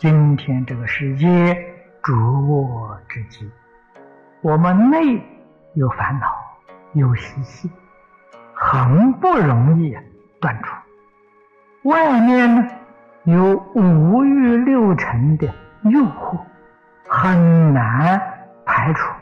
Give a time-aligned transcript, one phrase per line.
[0.00, 1.54] 今天这个世界
[2.02, 3.46] 浊恶之极，
[4.40, 5.22] 我们内
[5.74, 6.26] 有烦恼，
[6.94, 7.70] 有习气，
[8.54, 9.94] 很不容易
[10.40, 10.74] 断除；
[11.82, 12.66] 外面呢，
[13.24, 15.46] 有五欲六尘的
[15.82, 16.40] 诱惑，
[17.06, 18.18] 很难
[18.64, 19.12] 排除。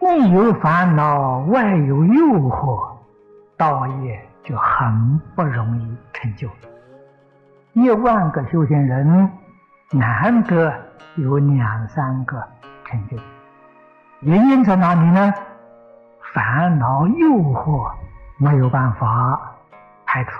[0.00, 2.96] 内有烦恼，外有诱惑，
[3.58, 6.48] 道业就很不容易成就。
[7.74, 9.30] 一万个修行人，
[9.92, 10.72] 难得
[11.16, 12.42] 有两三个
[12.84, 13.16] 成就。
[14.20, 15.32] 原因在哪里呢？
[16.34, 17.90] 烦恼诱惑
[18.36, 19.56] 没有办法
[20.04, 20.32] 排除，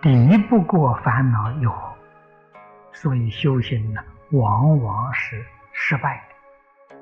[0.00, 1.74] 敌不过烦恼诱惑，
[2.92, 6.96] 所以修行呢，往往是失败的。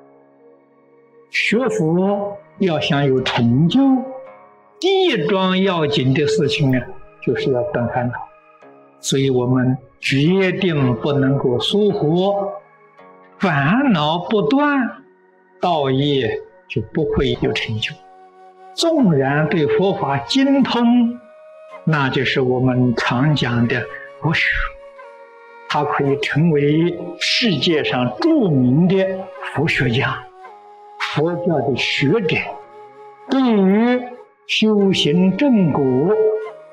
[1.31, 3.79] 学佛要想有成就，
[4.79, 6.79] 第一桩要紧的事情呢，
[7.21, 8.13] 就是要断烦恼。
[8.99, 12.33] 所以我们决定不能够疏忽，
[13.39, 15.03] 烦恼不断，
[15.61, 17.93] 道业就不会有成就。
[18.73, 21.19] 纵然对佛法精通，
[21.83, 23.83] 那就是我们常讲的
[24.21, 24.47] 佛学，
[25.69, 29.05] 他可以成为世界上著名的
[29.53, 30.25] 佛学家。
[31.13, 32.37] 佛教的学者
[33.29, 34.01] 对于
[34.47, 35.83] 修行正果，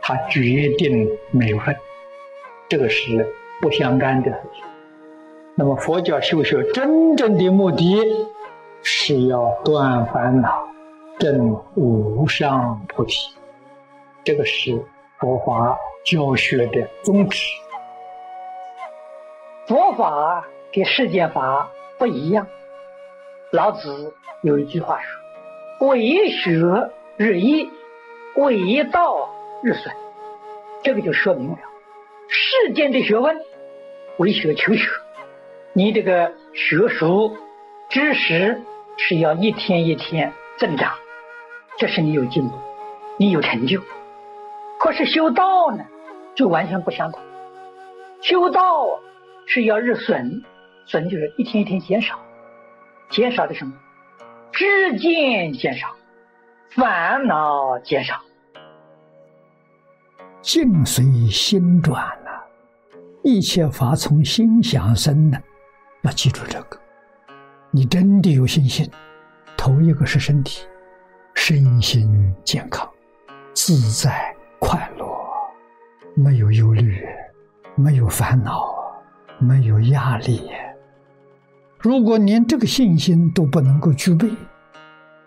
[0.00, 1.76] 他决定没有份，
[2.69, 3.27] 这个是
[3.61, 4.62] 不相干的事情。
[5.55, 8.00] 那么佛教修学真正的目的
[8.83, 10.69] 是要断烦恼、
[11.19, 13.34] 证无上菩提，
[14.22, 14.80] 这个是
[15.19, 17.41] 佛法教学的宗旨。
[19.66, 22.47] 佛法跟世间法不一样。
[23.50, 25.19] 老子有一句话说
[25.88, 27.69] ：“为学日益，
[28.37, 29.31] 为道
[29.62, 29.92] 日损。”
[30.84, 31.59] 这个就说明了，
[32.28, 33.37] 世间的学问，
[34.19, 34.87] 为学求学，
[35.72, 37.37] 你这个学术
[37.89, 38.61] 知识
[38.99, 40.93] 是要一天一天增长，
[41.78, 42.55] 这是你有进步，
[43.16, 43.83] 你有成就。
[44.78, 45.87] 可是修道呢，
[46.34, 47.21] 就完全不相同。
[48.21, 49.00] 修道
[49.47, 50.45] 是要日损，
[50.84, 52.19] 损就是一天一天减少。
[53.10, 53.72] 减少的什么？
[54.53, 55.89] 知见减少，
[56.71, 58.21] 烦恼减少。
[60.50, 62.31] 境随心转了，
[63.22, 65.38] 一切法从心想生的。
[66.00, 66.81] 要记住这个，
[67.70, 68.91] 你真的有信心。
[69.59, 70.66] 头一个是身体，
[71.34, 72.88] 身心健康、
[73.53, 75.06] 自在、快乐，
[76.14, 77.04] 没有忧虑，
[77.75, 78.75] 没有烦恼，
[79.38, 80.50] 没有压力。
[81.78, 84.26] 如果连这个信心都不能够具备，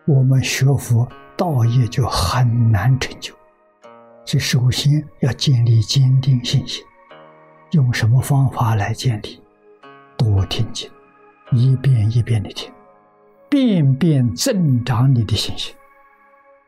[0.07, 1.07] 我们学佛
[1.37, 3.35] 道业就很难成就。
[4.31, 6.81] 所以，首先要建立坚定信心。
[7.71, 9.41] 用什么方法来建立？
[10.15, 10.89] 多听经，
[11.51, 12.71] 一遍一遍的听，
[13.49, 15.75] 遍遍增长你的信心。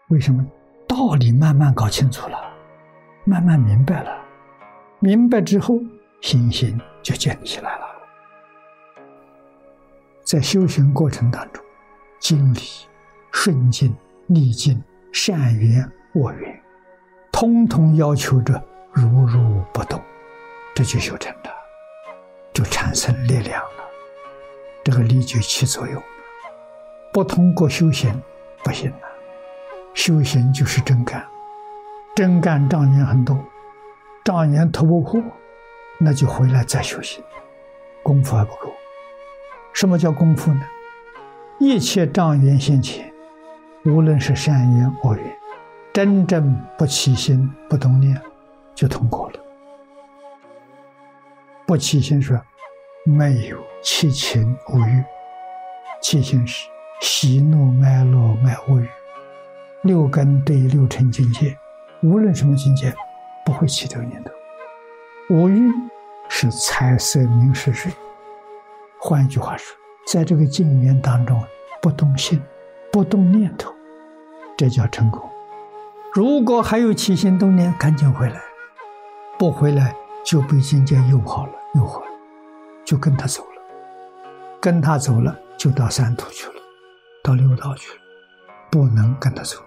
[0.09, 0.45] 为什么？
[0.89, 2.37] 道理慢慢搞清楚了，
[3.23, 4.11] 慢慢明白了，
[4.99, 5.79] 明白之后，
[6.19, 7.85] 信心就建立起来了。
[10.21, 11.63] 在修行过程当中，
[12.19, 12.59] 经历
[13.31, 13.95] 顺境、
[14.27, 16.62] 逆境、善缘、恶缘，
[17.33, 19.99] 通通要求着如如不动，
[20.75, 21.49] 这就修成了，
[22.53, 23.83] 就产生力量了。
[24.83, 26.01] 这个力就起作用。
[27.11, 28.21] 不通过修行
[28.63, 28.97] 不行了。
[29.95, 31.25] 修行就是真干，
[32.15, 33.37] 真干障缘很多，
[34.23, 35.19] 障缘突破，
[35.99, 37.23] 那就回来再修行，
[38.03, 38.71] 功夫还不够。
[39.73, 40.61] 什么叫功夫呢？
[41.59, 43.11] 一切障缘现前，
[43.85, 45.37] 无论是善缘恶缘，
[45.93, 48.19] 真正不起心不动念，
[48.73, 49.39] 就通过了。
[51.67, 52.41] 不起心说，
[53.05, 55.03] 没有七情五欲，
[56.01, 56.67] 七情是
[57.01, 58.89] 喜怒哀乐爱恶欲，
[59.83, 61.55] 六根对六尘境界，
[62.01, 62.91] 无论什么境界，
[63.45, 64.31] 不会起这个念头。
[65.29, 65.71] 五欲
[66.27, 67.91] 是财色名食睡。
[68.99, 69.77] 换一句话说，
[70.07, 71.39] 在这个境缘当中，
[71.83, 72.41] 不动心，
[72.91, 73.71] 不动念头，
[74.57, 75.29] 这叫成功。
[76.13, 78.37] 如果还有起心动念，赶紧回来；
[79.39, 82.05] 不回来，就被境界诱惑了，诱惑了，
[82.85, 83.49] 就跟他走了。
[84.61, 86.53] 跟他走了，就到三途去了，
[87.23, 87.99] 到六道去了，
[88.69, 89.57] 不能跟他走。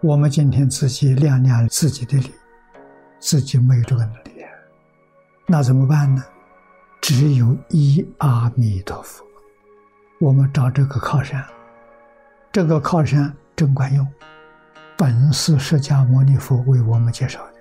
[0.00, 2.32] 我们今天自己量量自己的力，
[3.18, 4.42] 自己没有这个能力，
[5.44, 6.24] 那怎么办呢？
[7.02, 9.22] 只有一阿弥陀佛，
[10.18, 11.44] 我们找这个靠山，
[12.50, 14.06] 这个靠山真管用。
[14.96, 17.54] 本是释迦牟尼佛为我们介绍的，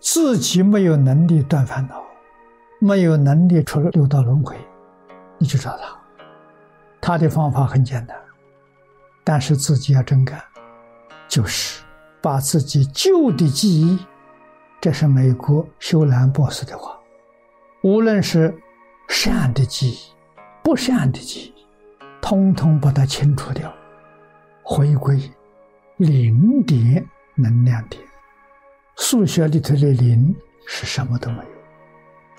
[0.00, 2.02] 自己没有能力断烦恼，
[2.80, 4.56] 没有能力出六道轮回，
[5.38, 5.96] 你去找他。
[7.00, 8.16] 他的方法很简单，
[9.22, 10.42] 但是自己要真干，
[11.28, 11.84] 就是
[12.20, 14.04] 把自己旧的记忆，
[14.80, 16.98] 这是美国修兰博士的话，
[17.84, 18.52] 无论是
[19.08, 19.98] 善的记忆、
[20.64, 21.64] 不善的记忆，
[22.20, 23.72] 通通把它清除掉，
[24.62, 25.20] 回归
[25.96, 28.02] 零点能量点。
[28.96, 30.34] 数学里头的零
[30.66, 31.50] 是什么都没有。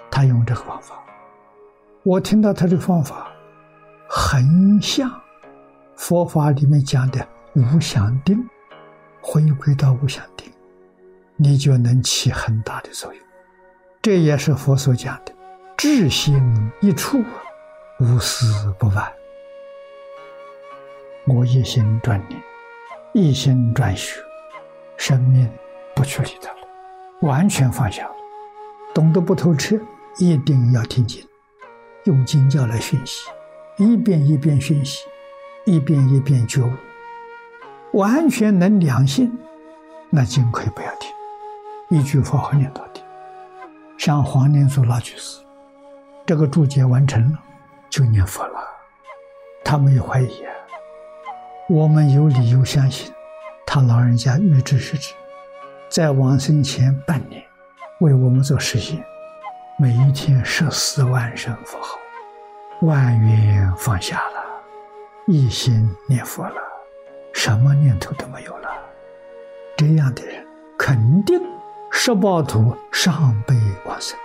[0.10, 1.04] 他用这个方法，
[2.04, 3.28] 我听到他这个方法，
[4.08, 5.12] 很像
[5.96, 8.48] 佛法里面讲的无想定，
[9.22, 10.52] 回归到无想定，
[11.36, 13.24] 你就能起很大的作用。
[14.02, 15.34] 这也是佛所讲的
[15.76, 17.24] “智心一处，
[18.00, 19.12] 无私不外”。
[21.26, 22.42] 我一心专念，
[23.14, 24.20] 一心专学，
[24.98, 25.50] 生命
[25.96, 26.58] 不去理他了，
[27.22, 28.16] 完全放下了，
[28.94, 29.80] 懂得不透彻。
[30.20, 31.28] 一定要听经，
[32.04, 33.28] 用经教来熏习，
[33.78, 35.06] 一遍一遍熏习，
[35.66, 36.70] 一遍一遍觉悟，
[37.98, 39.36] 完全能良性，
[40.12, 41.12] 那经可以不要听，
[41.90, 43.02] 一句佛号念到底。
[43.98, 45.42] 像黄念祖老居士，
[46.28, 47.40] 这个注解完成了，
[47.90, 48.60] 就念佛了，
[49.66, 50.54] 他没有怀疑啊。
[51.70, 53.14] 我们有理由相信，
[53.66, 55.14] 他老人家预知是指，
[55.88, 57.42] 在往生前半年，
[58.02, 59.02] 为我们做实验。
[59.80, 61.98] 每一天十四万声佛号，
[62.82, 64.44] 万缘放下了，
[65.26, 66.62] 一心念佛了，
[67.34, 68.70] 什么念头都没有了。
[69.78, 70.46] 这样的人
[70.78, 71.42] 肯定
[71.92, 73.56] 十八图上辈
[73.86, 74.20] 往生，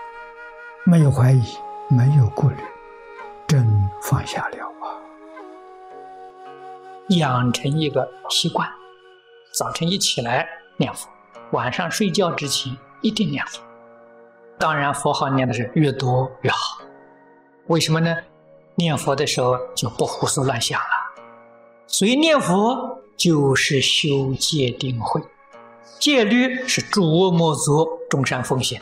[0.85, 1.57] 没有怀疑，
[1.89, 2.57] 没有顾虑，
[3.47, 3.65] 真
[4.03, 4.78] 放下了！
[7.09, 8.69] 养成一个习惯，
[9.53, 10.47] 早晨一起来
[10.77, 11.09] 念佛，
[11.53, 13.63] 晚上睡觉之前一定念佛。
[14.59, 16.79] 当然，佛号念的是越多越好。
[17.69, 18.15] 为什么呢？
[18.75, 20.87] 念佛的时候就不胡思乱想了。
[21.87, 25.23] 所以念佛就是修戒定慧，
[25.99, 28.79] 戒律是诸恶莫作，众善奉行。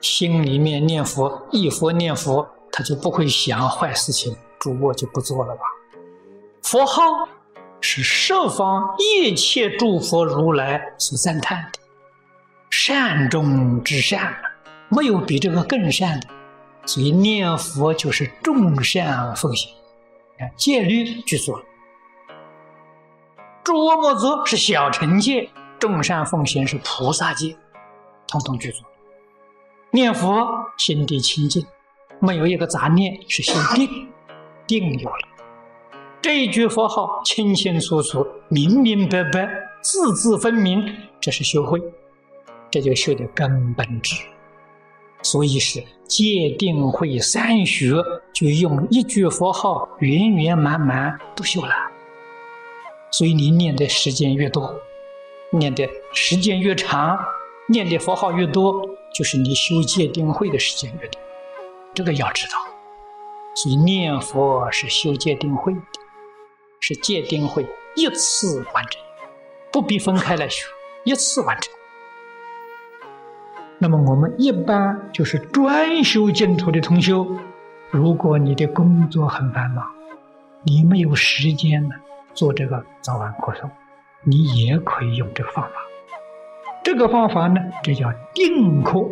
[0.00, 5.62] 心里面念佛，一佛念佛，他就不会想坏事情，诸恶就不做了吧。
[6.62, 7.28] 佛号
[7.80, 11.78] 是十方一切诸佛如来所赞叹的，
[12.70, 14.36] 善中之善。
[14.88, 16.28] 没有比这个更善的，
[16.84, 19.74] 所以念佛就是众善奉行。
[20.56, 21.58] 戒律具足，
[23.64, 25.50] 诸恶莫作是小乘戒，
[25.80, 27.56] 众善奉行是菩萨戒，
[28.28, 28.84] 统统具足。
[29.90, 30.46] 念佛
[30.76, 31.66] 心地清净，
[32.20, 34.12] 没有一个杂念，是心定，
[34.66, 35.35] 定有了。
[36.26, 39.48] 这一句佛号清清楚楚、明明白白、
[39.80, 40.84] 字字分明，
[41.20, 41.80] 这是修慧，
[42.68, 44.16] 这就修的根本智。
[45.22, 48.02] 所以是戒定慧三学，
[48.32, 51.72] 就用一句佛号圆圆满满都修了。
[53.12, 54.74] 所以你念的时间越多，
[55.52, 57.16] 念的时间越长，
[57.68, 58.84] 念的佛号越多，
[59.14, 61.20] 就是你修戒定慧的时间越多。
[61.94, 62.54] 这个要知道。
[63.54, 65.80] 所以念佛是修戒定慧的，
[66.88, 67.66] 是戒定慧
[67.96, 69.02] 一次完成，
[69.72, 70.68] 不必分开来学，
[71.02, 71.74] 一次完成。
[73.78, 77.26] 那么我们一般就是专修净土的同修，
[77.90, 79.84] 如果你的工作很繁忙，
[80.62, 81.96] 你没有时间呢
[82.34, 83.68] 做这个早晚课诵，
[84.22, 85.72] 你也可以用这个方法。
[86.84, 89.10] 这个方法呢，这叫定课。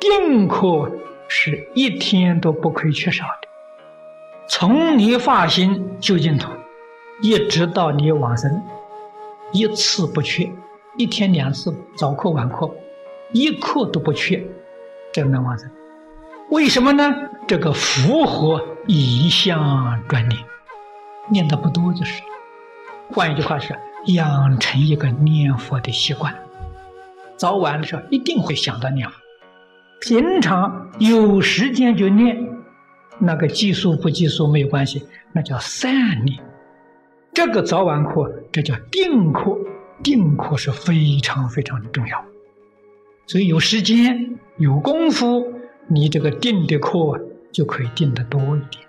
[0.00, 0.90] 定课
[1.28, 3.48] 是一天都不可以缺少的，
[4.48, 6.50] 从你发心修净土，
[7.22, 8.62] 一直到你往生，
[9.52, 10.50] 一次不缺，
[10.96, 12.70] 一天两次早课晚课。
[13.32, 14.44] 一刻都不缺，
[15.12, 15.70] 这能往生？
[16.48, 17.14] 为什么呢？
[17.46, 20.42] 这个符合一向专念，
[21.28, 22.20] 念的不多就是。
[23.12, 26.34] 换一句话是，养成一个念佛的习惯，
[27.36, 29.14] 早晚的时候一定会想到念佛。
[30.00, 32.36] 平常有时间就念，
[33.20, 36.42] 那个计数不计数没有关系，那叫散念。
[37.32, 39.56] 这个早晚课，这叫定课，
[40.02, 42.24] 定课是非常非常的重要。
[43.26, 45.54] 所以有时间有功夫，
[45.86, 47.20] 你这个定的课
[47.52, 48.84] 就可以定的多一点；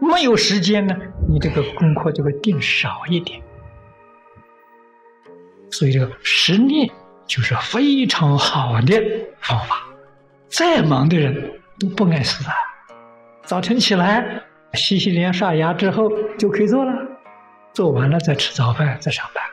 [0.00, 0.96] 没有时间呢，
[1.28, 3.40] 你这个功课就会定少一点。
[5.70, 6.90] 所以这个实念
[7.26, 9.00] 就是非常好的
[9.40, 9.86] 方法。
[10.48, 12.52] 再忙的人都不碍事啊！
[13.44, 14.42] 早晨起来
[14.74, 16.92] 洗洗脸、刷牙之后就可以做了，
[17.72, 19.44] 做完了再吃早饭再上班。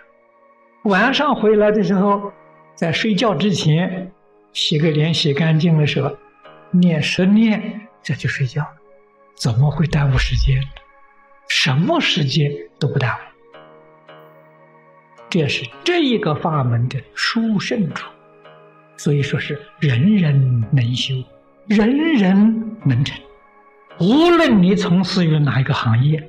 [0.91, 2.31] 晚上回来的时候。
[2.75, 4.09] 在睡觉之前，
[4.53, 6.15] 洗个脸洗干净的时候，
[6.71, 8.65] 念十念，再去睡觉，
[9.35, 10.57] 怎么会耽误时间？
[11.49, 12.49] 什么时间
[12.79, 14.13] 都不耽误。
[15.29, 18.09] 这是这一个法门的殊胜处，
[18.95, 21.15] 所以说是人人能修，
[21.67, 23.19] 人人能成。
[23.99, 26.28] 无论你从事于哪一个行业，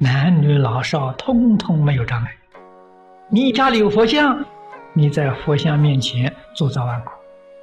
[0.00, 2.32] 男女老少，通通没有障碍。
[3.28, 4.44] 你家里有佛像，
[4.92, 7.10] 你在佛像面前做早晚课；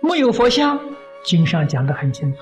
[0.02, 0.78] 没有佛像，
[1.24, 2.40] 经上讲的很清楚，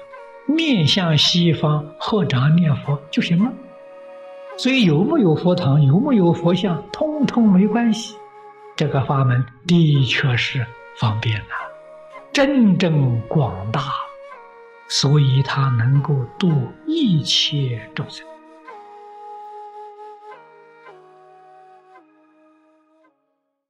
[0.48, 3.52] 面向西方合掌念佛就行了。
[4.58, 8.16] 所以有没有佛堂，有没有佛像，通通没关系。
[8.76, 10.66] 这个法门的确是
[10.98, 11.54] 方便呐，
[12.34, 13.82] 真正广大，
[14.88, 16.52] 所以它能够度
[16.88, 18.26] 一切众生。